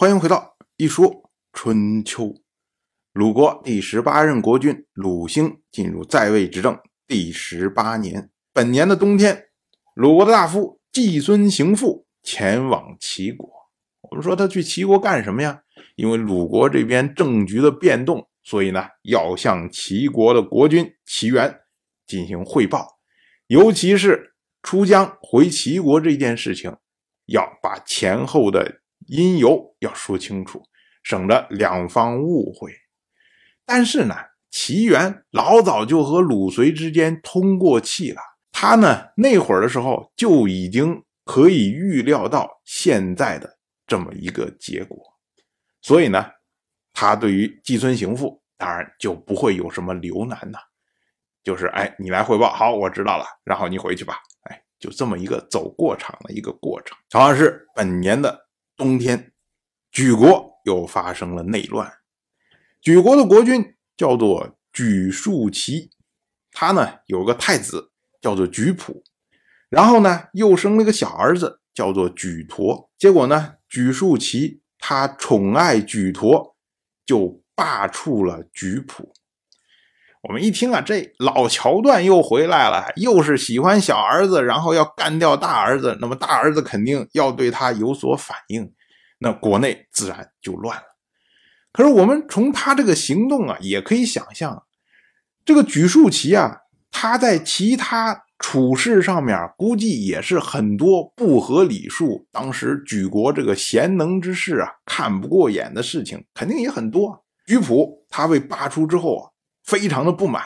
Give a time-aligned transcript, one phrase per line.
[0.00, 2.34] 欢迎回到一说春秋。
[3.12, 9.48] 鲁国第十八任国君鲁兴进入在位执政第十八年，本年的冬天，
[9.92, 13.46] 鲁国的大夫季孙行父前往齐国。
[14.10, 15.60] 我们说他去齐国干什么呀？
[15.96, 21.60] 因为鲁国这边政局的变动，所以呢要向齐国的国君齐元
[22.06, 22.98] 进行汇报，
[23.48, 24.32] 尤其是
[24.62, 26.74] 出疆回齐国这件事情，
[27.26, 28.79] 要把前后的。
[29.10, 30.62] 因由要说清楚，
[31.02, 32.72] 省得两方误会。
[33.66, 34.14] 但是呢，
[34.50, 38.20] 齐元老早就和鲁随之间通过气了，
[38.52, 44.96] 他呢那会儿的时候就已经可以预料到现在的这么一个结果，
[45.82, 46.24] 所以呢，
[46.92, 50.58] 他对于季孙行父当然就不会有什么留难呐，
[51.42, 56.96] 就是哎，你来汇报，好，我知道了，然后你回去吧，哎，就这么一个走过场的一个过程。
[57.08, 58.46] 同样是本年的。
[58.80, 59.30] 冬天，
[59.92, 61.98] 莒国又发生了内乱。
[62.82, 65.90] 莒国的国君叫做莒树齐，
[66.50, 69.04] 他呢有个太子叫做莒普，
[69.68, 72.90] 然后呢又生了个小儿子叫做莒陀。
[72.96, 76.56] 结果呢，莒树齐他宠爱莒陀，
[77.04, 79.12] 就罢黜了莒普。
[80.22, 88.70] 我们一听啊，这老桥段又回来了，又是喜欢小儿子，然后要干掉大儿子，那么大儿子肯定要对他有所反应，
[89.20, 90.82] 那国内自然就乱了。
[91.72, 94.62] 可是我们从他这个行动啊，也可以想象，
[95.42, 96.54] 这个举树旗啊，
[96.90, 102.26] 他在其他处事上面估计也是很多不合理数。
[102.30, 107.24] 当时举国这个贤能之士啊，看不过眼的事情肯定也很多。
[107.46, 109.29] 举普他被罢黜之后啊。
[109.70, 110.42] 非常的不满，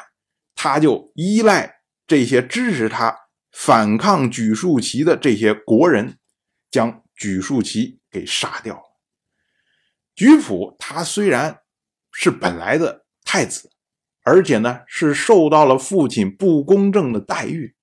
[0.54, 3.16] 他就依赖这些支持他
[3.50, 6.18] 反抗举树齐的这些国人，
[6.70, 8.82] 将举树齐给杀掉了。
[10.14, 11.60] 举普他虽然
[12.12, 13.70] 是本来的太子，
[14.22, 17.74] 而且呢是受到了父亲不公正的待遇，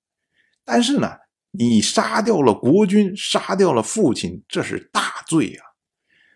[0.64, 1.16] 但是呢，
[1.50, 5.74] 你杀掉了国君，杀掉了父亲，这是大罪啊！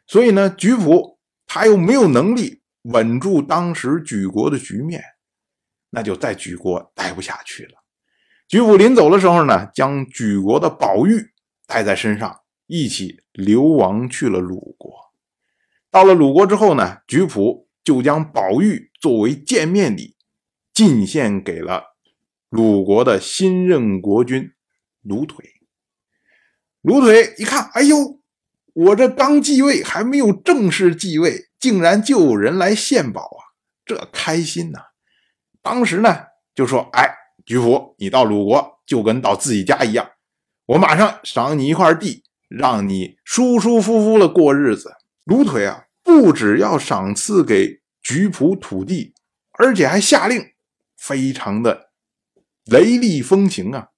[0.04, 2.62] 所以呢，举普他又没有能力。
[2.92, 5.02] 稳住当时举国的局面，
[5.91, 7.82] 那就在举国待不下去了。
[8.48, 11.32] 举普临走的时候呢，将举国的宝玉
[11.66, 14.92] 带在身上，一起流亡去了鲁国。
[15.91, 20.16] 到了鲁国之后呢，举普就将宝玉作为见面礼
[20.72, 21.97] 进献给了
[22.50, 24.53] 鲁国的新任国君
[25.03, 25.44] 鲁腿。
[26.82, 28.20] 鲁腿一看，哎呦，
[28.74, 31.45] 我这刚继位，还没有正式继位。
[31.58, 33.56] 竟然就有人来献宝啊！
[33.84, 34.80] 这开心呐！
[35.62, 36.16] 当时呢
[36.54, 37.08] 就说：“哎，
[37.44, 40.10] 举普，你到鲁国就跟到自己家一样，
[40.66, 44.94] 我马上赏你一块地，让你舒舒服服的过日子。”
[45.24, 49.14] 鲁腿啊，不只要赏赐给举普土地，
[49.52, 50.52] 而且还下令，
[50.96, 51.90] 非常的
[52.64, 53.90] 雷厉风行啊！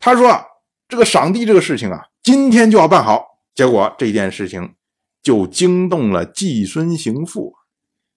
[0.00, 0.44] 他说：“啊，
[0.88, 4.74] 这个赏地这个事情啊，今天就要办好。”结果这件事情。
[5.22, 7.54] 就惊动了季孙行父，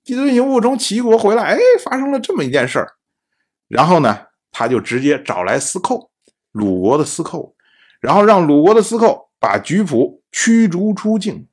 [0.04, 2.94] 季孙行父从齐国回来，哎，发生了这么一件事儿，
[3.68, 6.12] 然后呢，他就直接找来司寇，
[6.52, 7.56] 鲁国的司寇，
[8.00, 11.48] 然后让鲁国的司寇把举普驱逐出境。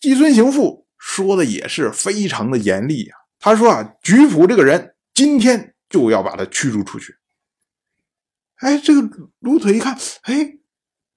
[0.00, 7.16] 季孙行父说的也是非常的严厉啊，他说啊，举普这个人今天就要把他驱逐出去。
[8.56, 10.58] 哎，这个鲁腿一看，哎，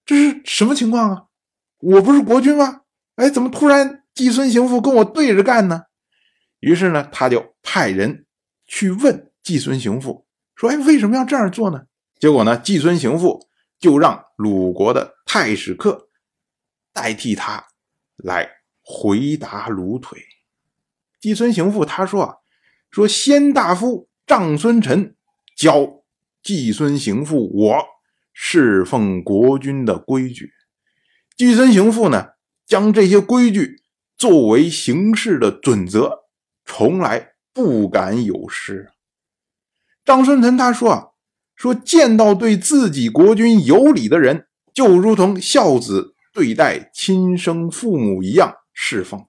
[0.05, 1.23] 这是什么情况啊？
[1.79, 2.81] 我不是国君吗？
[3.19, 5.83] 哎，怎么突然季孙行父跟我对着干呢？
[6.61, 8.25] 于是呢，他就派人
[8.65, 10.25] 去问季孙行父，
[10.55, 11.81] 说：“哎，为什么要这样做呢？”
[12.17, 16.07] 结果呢，季孙行父就让鲁国的太史克
[16.93, 17.65] 代替他
[18.15, 18.49] 来
[18.81, 20.17] 回答鲁腿。
[21.19, 22.35] 季孙行父他说：“啊，
[22.89, 25.13] 说先大夫长孙臣
[25.57, 26.03] 教
[26.41, 27.85] 季孙行父我
[28.31, 30.53] 侍奉国君的规矩。”
[31.35, 32.29] 季孙行父呢？
[32.69, 33.81] 将这些规矩
[34.15, 36.25] 作为行事的准则，
[36.65, 38.91] 从来不敢有失。
[40.05, 41.07] 张孙臣他说啊，
[41.55, 49.21] 说见到对自己国君有礼的人，就如同孝子对待亲生父母一样侍奉；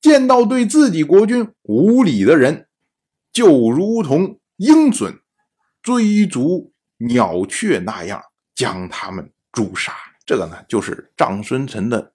[0.00, 2.68] 见到对自己国君无礼的人，
[3.34, 5.20] 就如同鹰隼
[5.82, 8.22] 追逐鸟雀那样
[8.54, 9.92] 将他们诛杀。
[10.24, 12.14] 这个呢，就是张孙臣的。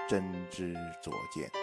[0.11, 1.60] 真知灼见。